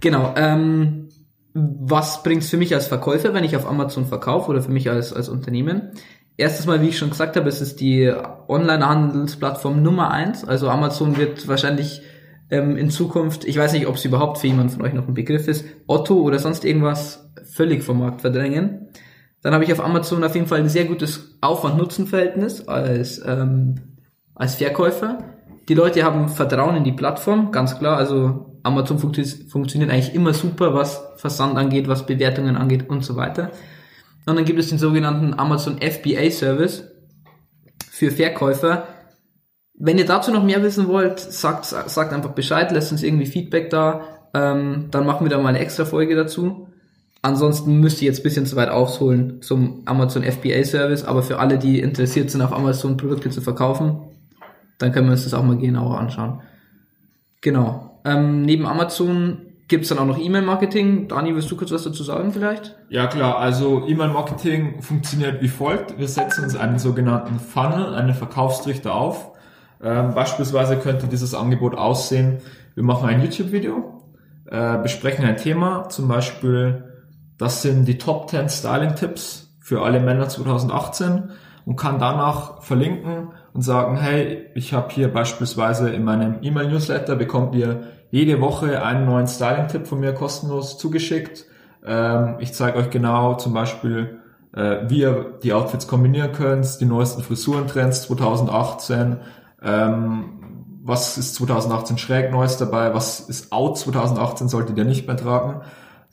[0.00, 1.08] Genau, ähm,
[1.54, 5.12] was bringt's für mich als Verkäufer, wenn ich auf Amazon verkaufe oder für mich als,
[5.12, 5.90] als Unternehmen?
[6.36, 8.12] Erstes Mal, wie ich schon gesagt habe, es ist die
[8.46, 10.44] Online-Handelsplattform Nummer eins.
[10.44, 12.02] Also Amazon wird wahrscheinlich
[12.50, 15.14] ähm, in Zukunft, ich weiß nicht, ob es überhaupt für jemanden von euch noch ein
[15.14, 18.88] Begriff ist, Otto oder sonst irgendwas völlig vom Markt verdrängen.
[19.42, 23.76] Dann habe ich auf Amazon auf jeden Fall ein sehr gutes Aufwand-Nutzen-Verhältnis als, ähm,
[24.34, 25.18] als Verkäufer.
[25.68, 27.96] Die Leute haben Vertrauen in die Plattform, ganz klar.
[27.96, 33.16] Also Amazon funktio funktioniert eigentlich immer super, was Versand angeht, was Bewertungen angeht und so
[33.16, 33.50] weiter.
[34.26, 36.84] Und dann gibt es den sogenannten Amazon FBA Service
[37.90, 38.86] für Verkäufer.
[39.74, 43.70] Wenn ihr dazu noch mehr wissen wollt, sagt, sagt einfach Bescheid, lasst uns irgendwie Feedback
[43.70, 44.02] da,
[44.34, 46.68] ähm, dann machen wir da mal eine extra Folge dazu.
[47.28, 51.38] Ansonsten müsst ihr jetzt ein bisschen zu weit ausholen zum Amazon FBA Service, aber für
[51.38, 53.98] alle, die interessiert sind, auf Amazon Produkte zu verkaufen,
[54.78, 56.40] dann können wir uns das auch mal genauer anschauen.
[57.42, 58.00] Genau.
[58.06, 61.06] Ähm, neben Amazon gibt es dann auch noch E-Mail-Marketing.
[61.08, 62.76] Dani, willst du kurz was dazu sagen vielleicht?
[62.88, 65.98] Ja klar, also E-Mail-Marketing funktioniert wie folgt.
[65.98, 69.32] Wir setzen uns einen sogenannten Funnel, einen Verkaufstrichter auf.
[69.82, 72.38] Ähm, beispielsweise könnte dieses Angebot aussehen,
[72.74, 74.02] wir machen ein YouTube-Video,
[74.46, 76.87] äh, besprechen ein Thema, zum Beispiel,
[77.38, 81.30] das sind die Top 10 Styling-Tipps für alle Männer 2018
[81.64, 87.54] und kann danach verlinken und sagen, hey, ich habe hier beispielsweise in meinem E-Mail-Newsletter bekommt
[87.54, 91.44] ihr jede Woche einen neuen Styling-Tipp von mir kostenlos zugeschickt.
[91.84, 94.20] Ähm, ich zeige euch genau zum Beispiel,
[94.54, 99.18] äh, wie ihr die Outfits kombinieren könnt, die neuesten Frisurentrends 2018,
[99.62, 105.16] ähm, was ist 2018 schräg Neues dabei, was ist out 2018, solltet ihr nicht mehr
[105.18, 105.60] tragen.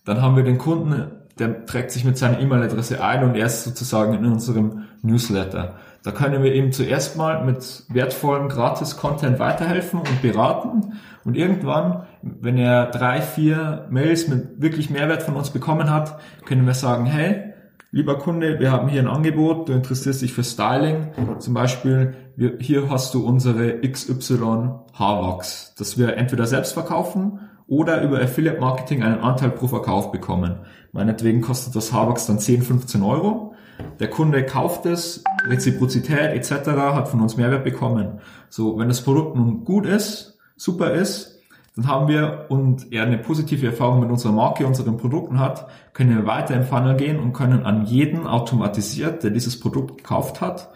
[0.06, 3.64] Dann haben wir den Kunden der trägt sich mit seiner E-Mail-Adresse ein und er ist
[3.64, 5.76] sozusagen in unserem Newsletter.
[6.04, 10.94] Da können wir ihm zuerst mal mit wertvollem Gratis-Content weiterhelfen und beraten.
[11.26, 16.66] Und irgendwann, wenn er drei, vier Mails mit wirklich Mehrwert von uns bekommen hat, können
[16.66, 17.54] wir sagen, hey,
[17.92, 21.08] lieber Kunde, wir haben hier ein Angebot, du interessierst dich für Styling.
[21.40, 22.14] Zum Beispiel,
[22.60, 29.04] hier hast du unsere XY Haarwachs, das wir entweder selbst verkaufen oder über Affiliate Marketing
[29.04, 30.58] einen Anteil pro Verkauf bekommen.
[30.92, 33.54] Meinetwegen kostet das Haarwachs dann 10, 15 Euro.
[34.00, 36.70] Der Kunde kauft es, Reziprozität etc.
[36.70, 38.20] hat von uns Mehrwert bekommen.
[38.50, 41.36] So, wenn das Produkt nun gut ist, super ist,
[41.76, 46.16] dann haben wir und er eine positive Erfahrung mit unserer Marke, unseren Produkten hat, können
[46.16, 50.70] wir weiter im Funnel gehen und können an jeden automatisiert, der dieses Produkt gekauft hat,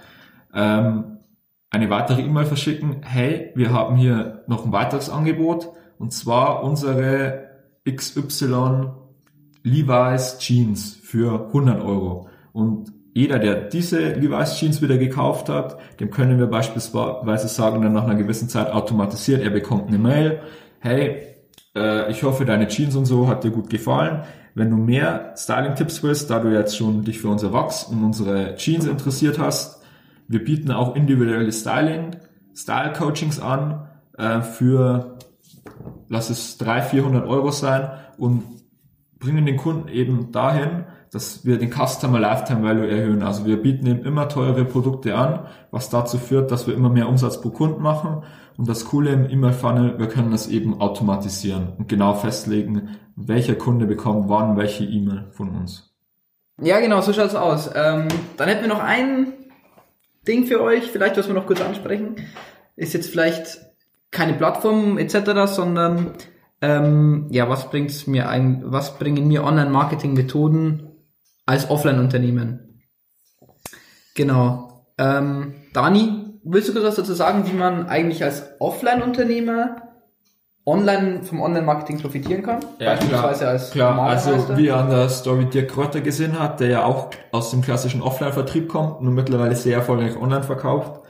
[0.54, 1.20] ähm,
[1.70, 2.98] eine weitere E-Mail verschicken.
[3.04, 7.50] Hey, wir haben hier noch ein weiteres Angebot und zwar unsere
[7.88, 8.88] XY
[9.64, 12.30] Levi's Jeans für 100 Euro.
[12.54, 17.94] Und jeder, der diese Levi's Jeans wieder gekauft hat, dem können wir beispielsweise sagen, dann
[17.94, 20.40] nach einer gewissen Zeit automatisiert, er bekommt eine Mail,
[20.80, 21.22] hey,
[21.76, 24.24] äh, ich hoffe, deine Jeans und so hat dir gut gefallen.
[24.56, 28.56] Wenn du mehr Styling-Tipps willst, da du jetzt schon dich für unser Wachs und unsere
[28.56, 29.84] Jeans interessiert hast,
[30.28, 32.16] wir bieten auch individuelle Styling,
[32.56, 35.18] Style-Coachings an äh, für,
[36.08, 38.44] lass es 300, 400 Euro sein und
[39.20, 43.24] bringen den Kunden eben dahin, dass wir den Customer Lifetime Value erhöhen.
[43.24, 47.10] Also wir bieten ihm immer teure Produkte an, was dazu führt, dass wir immer mehr
[47.10, 48.24] Umsatz pro Kunden machen.
[48.58, 53.56] Und das Coole im E-Mail Funnel, wir können das eben automatisieren und genau festlegen, welcher
[53.56, 55.96] Kunde bekommt wann welche E-Mail von uns.
[56.62, 57.70] Ja, genau, so schaut's aus.
[57.74, 59.34] Ähm, dann hätten wir noch ein
[60.28, 62.18] Ding für euch, vielleicht was wir noch kurz ansprechen.
[62.76, 63.69] Ist jetzt vielleicht
[64.12, 66.14] keine Plattform etc., sondern
[66.62, 70.90] ähm, ja, was bringt's mir ein, was bringen mir Online-Marketing-Methoden
[71.46, 72.82] als Offline-Unternehmen?
[74.16, 74.86] Genau.
[74.98, 79.90] Ähm, Dani, willst du kurz was dazu sagen, wie man eigentlich als Offline-Unternehmer
[80.66, 82.60] online vom Online-Marketing profitieren kann?
[82.80, 84.00] Ja, Beispielsweise klar, als klar.
[84.00, 88.02] Also wie an der Story Dirk Krotter gesehen hat, der ja auch aus dem klassischen
[88.02, 91.02] Offline-Vertrieb kommt und mittlerweile sehr erfolgreich online verkauft,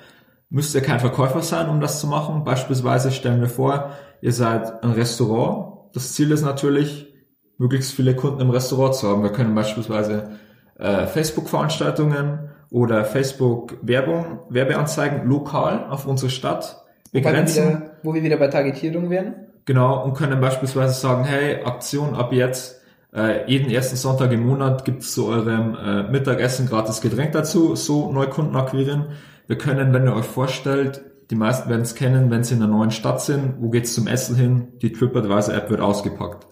[0.49, 2.43] müsst ihr kein Verkäufer sein, um das zu machen.
[2.43, 5.89] Beispielsweise stellen wir vor, ihr seid ein Restaurant.
[5.93, 7.13] Das Ziel ist natürlich,
[7.57, 9.23] möglichst viele Kunden im Restaurant zu haben.
[9.23, 10.31] Wir können beispielsweise
[10.77, 17.63] äh, Facebook-Veranstaltungen oder Facebook-Werbung, Werbeanzeigen lokal auf unsere Stadt begrenzen.
[17.63, 19.35] Wo wir wieder, wo wir wieder bei Targetierung werden.
[19.65, 22.81] Genau, und können beispielsweise sagen, hey, Aktion ab jetzt,
[23.13, 28.11] äh, jeden ersten Sonntag im Monat gibt's zu eurem äh, Mittagessen gratis Getränk dazu, so
[28.11, 29.09] Neukunden akquirieren.
[29.49, 32.71] Wir können, wenn ihr euch vorstellt, die meisten werden es kennen, wenn sie in einer
[32.71, 34.67] neuen Stadt sind, wo geht's zum Essen hin?
[34.83, 36.45] Die TripAdvisor App wird ausgepackt.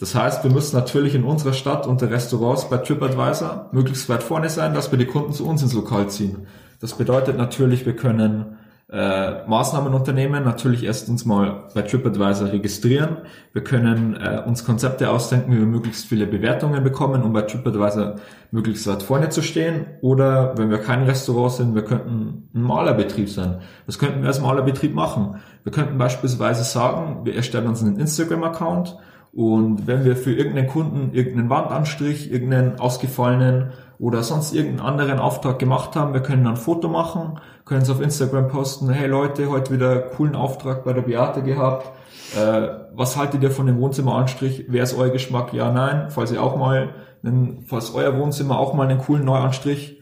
[0.00, 4.50] Das heißt, wir müssen natürlich in unserer Stadt unter Restaurants bei TripAdvisor möglichst weit vorne
[4.50, 6.46] sein, dass wir die Kunden zu uns ins Lokal ziehen.
[6.78, 8.58] Das bedeutet natürlich, wir können
[8.94, 13.16] äh, Maßnahmen unternehmen, natürlich erst uns mal bei TripAdvisor registrieren.
[13.52, 18.16] Wir können äh, uns Konzepte ausdenken, wie wir möglichst viele Bewertungen bekommen, um bei TripAdvisor
[18.52, 19.86] möglichst weit vorne zu stehen.
[20.00, 23.62] Oder wenn wir kein Restaurant sind, wir könnten ein Malerbetrieb sein.
[23.86, 25.40] Was könnten wir als Malerbetrieb machen?
[25.64, 28.96] Wir könnten beispielsweise sagen, wir erstellen uns einen Instagram-Account
[29.34, 35.58] und wenn wir für irgendeinen Kunden irgendeinen Wandanstrich, irgendeinen ausgefallenen oder sonst irgendeinen anderen Auftrag
[35.58, 39.72] gemacht haben, wir können ein Foto machen, können es auf Instagram posten, hey Leute, heute
[39.72, 41.90] wieder coolen Auftrag bei der Beate gehabt.
[42.36, 44.66] Äh, was haltet ihr von dem Wohnzimmeranstrich?
[44.68, 45.52] Wer ist euer Geschmack?
[45.52, 46.10] Ja, nein.
[46.10, 50.00] Falls ihr auch mal, einen, falls euer Wohnzimmer auch mal einen coolen Neuanstrich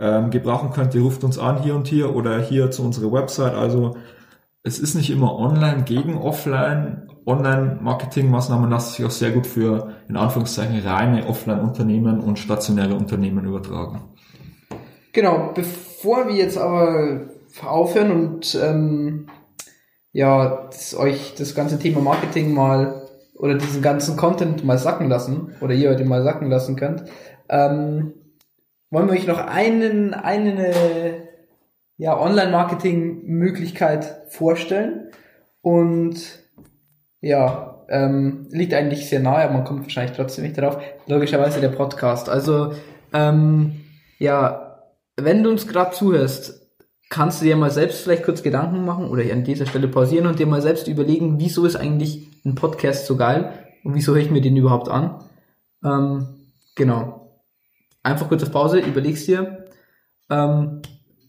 [0.00, 3.54] ähm, gebrauchen könnt, ihr ruft uns an hier und hier oder hier zu unserer Website.
[3.54, 3.96] Also
[4.64, 7.08] es ist nicht immer online gegen offline.
[7.26, 14.02] Online-Marketing-Maßnahmen lassen sich auch sehr gut für, in Anführungszeichen, reine Offline-Unternehmen und stationäre Unternehmen übertragen.
[15.12, 15.54] Genau,
[16.04, 17.30] bevor wir jetzt aber
[17.64, 19.26] aufhören und ähm,
[20.12, 25.54] ja, das, euch das ganze Thema Marketing mal oder diesen ganzen Content mal sacken lassen
[25.62, 27.04] oder ihr heute mal sacken lassen könnt,
[27.48, 28.12] ähm,
[28.90, 31.22] wollen wir euch noch einen, eine
[31.96, 35.10] ja, Online-Marketing-Möglichkeit vorstellen
[35.62, 36.18] und
[37.22, 40.76] ja, ähm, liegt eigentlich sehr nahe, aber man kommt wahrscheinlich trotzdem nicht darauf.
[41.06, 42.28] Logischerweise der Podcast.
[42.28, 42.74] Also,
[43.14, 43.80] ähm,
[44.18, 44.63] ja,
[45.16, 46.64] wenn du uns gerade zuhörst,
[47.08, 50.38] kannst du dir mal selbst vielleicht kurz Gedanken machen oder an dieser Stelle pausieren und
[50.38, 53.52] dir mal selbst überlegen, wieso ist eigentlich ein Podcast so geil
[53.84, 55.22] und wieso höre ich mir den überhaupt an?
[55.84, 56.28] Ähm,
[56.74, 57.42] genau.
[58.02, 59.66] Einfach kurz auf Pause, überlegst dir.
[60.30, 60.82] Ähm,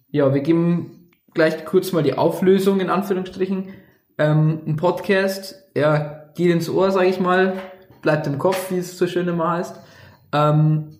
[0.10, 3.70] ja, wir geben gleich kurz mal die Auflösung in Anführungsstrichen.
[4.18, 7.54] Ähm, ein Podcast, ja, geht ins Ohr, sage ich mal,
[8.02, 9.80] bleibt im Kopf, wie es so schön immer heißt.
[10.34, 10.95] Ähm,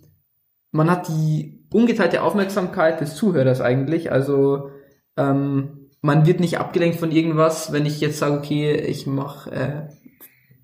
[0.76, 4.12] man hat die ungeteilte Aufmerksamkeit des Zuhörers eigentlich.
[4.12, 4.72] Also
[5.18, 9.82] ähm, man wird nicht abgelenkt von irgendwas, wenn ich jetzt sage, okay, ich mache, äh,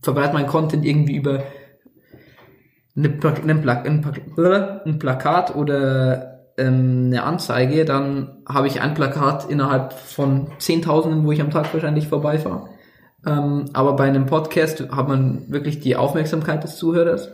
[0.02, 1.44] verbreite mein Content irgendwie über
[2.96, 4.02] eine, Pla ein,
[4.36, 11.32] Pla Plakat oder ähm, eine Anzeige, dann habe ich ein Plakat innerhalb von Zehntausenden, wo
[11.32, 12.68] ich am Tag wahrscheinlich vorbeifahre.
[13.26, 17.32] Ähm, aber bei einem Podcast hat man wirklich die Aufmerksamkeit des Zuhörers.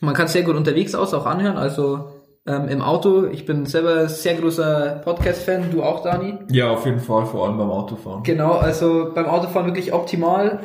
[0.00, 2.08] Man kann sehr gut unterwegs aus auch anhören, also
[2.46, 3.26] ähm, im Auto.
[3.26, 6.38] Ich bin selber sehr großer Podcast-Fan, du auch, Dani?
[6.50, 8.22] Ja, auf jeden Fall, vor allem beim Autofahren.
[8.22, 10.60] Genau, also beim Autofahren wirklich optimal.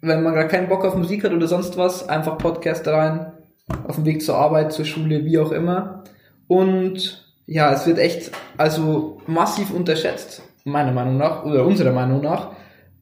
[0.00, 3.32] Wenn man gar keinen Bock auf Musik hat oder sonst was, einfach Podcast rein,
[3.86, 6.04] auf dem Weg zur Arbeit, zur Schule, wie auch immer.
[6.48, 12.50] Und ja, es wird echt also massiv unterschätzt, meiner Meinung nach, oder unserer Meinung nach.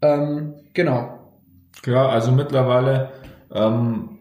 [0.03, 1.19] Ähm, genau.
[1.83, 3.11] Klar, also mittlerweile
[3.53, 4.20] ähm,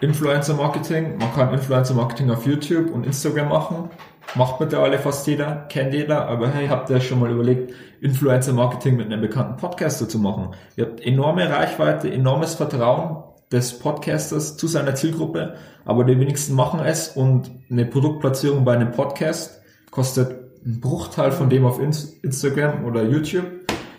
[0.00, 3.90] Influencer Marketing, man kann Influencer Marketing auf YouTube und Instagram machen.
[4.34, 8.96] Macht mittlerweile fast jeder, kennt jeder, aber hey, habt ihr schon mal überlegt, Influencer Marketing
[8.96, 10.54] mit einem bekannten Podcaster zu machen?
[10.76, 16.80] Ihr habt enorme Reichweite, enormes Vertrauen des Podcasters zu seiner Zielgruppe, aber die wenigsten machen
[16.80, 23.04] es und eine Produktplatzierung bei einem Podcast kostet einen Bruchteil von dem auf Instagram oder
[23.04, 23.44] YouTube.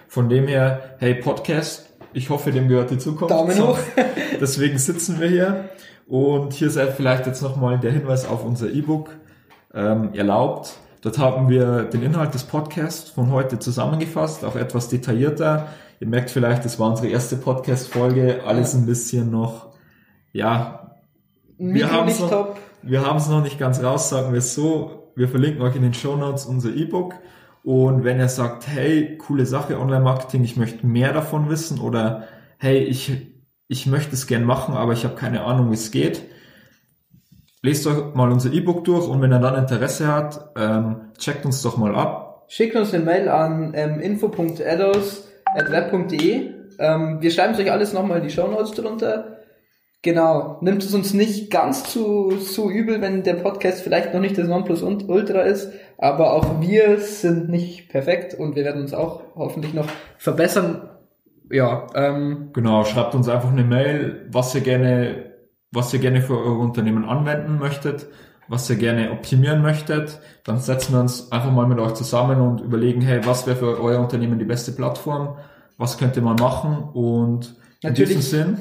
[0.07, 3.31] Von dem her, hey Podcast, ich hoffe, dem gehört die Zukunft.
[3.31, 3.77] Daumen hoch.
[4.41, 5.69] Deswegen sitzen wir hier
[6.07, 9.09] und hier sei vielleicht jetzt nochmal der Hinweis auf unser E-Book
[9.73, 10.77] ähm, erlaubt.
[11.01, 15.67] Dort haben wir den Inhalt des Podcasts von heute zusammengefasst, auch etwas detaillierter.
[15.99, 19.73] Ihr merkt vielleicht, das war unsere erste Podcast-Folge, alles ein bisschen noch,
[20.31, 20.97] ja,
[21.57, 25.11] wir haben es noch, wir noch nicht ganz raus, sagen wir es so.
[25.15, 27.13] Wir verlinken euch in den Show Notes unser E-Book.
[27.65, 32.27] Und wenn ihr sagt, hey, coole Sache, Online-Marketing, ich möchte mehr davon wissen oder
[32.59, 33.11] hey, ich,
[33.67, 36.21] ich möchte es gern machen, aber ich habe keine Ahnung, wie es geht,
[37.63, 41.63] lest euch mal unser E-Book durch und wenn ihr dann Interesse hat, ähm, checkt uns
[41.63, 42.45] doch mal ab.
[42.49, 46.51] Schickt uns eine Mail an ähm, info.addos.web.de.
[46.77, 49.34] Ähm, wir schreiben euch alles nochmal in die Show Notes drunter.
[50.05, 50.59] Genau.
[50.61, 54.47] Nimmt es uns nicht ganz zu, zu übel, wenn der Podcast vielleicht noch nicht das
[54.47, 59.87] Nonplusultra ist, aber auch wir sind nicht perfekt und wir werden uns auch hoffentlich noch
[60.19, 60.87] verbessern.
[61.49, 65.31] Ja, ähm, Genau, schreibt uns einfach eine Mail, was ihr gerne,
[65.71, 68.05] was ihr gerne für euer Unternehmen anwenden möchtet,
[68.47, 70.19] was ihr gerne optimieren möchtet.
[70.43, 73.81] Dann setzen wir uns einfach mal mit euch zusammen und überlegen, hey, was wäre für
[73.81, 75.37] euer Unternehmen die beste Plattform?
[75.79, 76.89] Was könnte man machen?
[76.93, 78.11] Und Natürlich.
[78.11, 78.57] in diesem Sinn,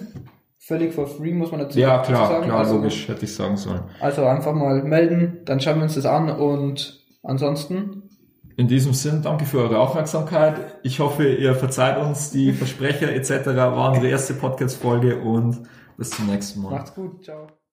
[0.66, 2.44] völlig for free muss man dazu ja dazu klar, sagen.
[2.44, 3.83] klar, also, logisch, hätte ich sagen sollen.
[4.00, 8.03] Also einfach mal melden, dann schauen wir uns das an und ansonsten
[8.57, 10.79] In diesem Sinn, danke für eure Aufmerksamkeit.
[10.83, 13.46] Ich hoffe, ihr verzeiht uns die Versprecher etc.
[13.46, 15.62] War unsere erste Podcast-Folge und
[15.96, 16.70] bis zum nächsten Mal.
[16.70, 17.63] macht's gut, ciao.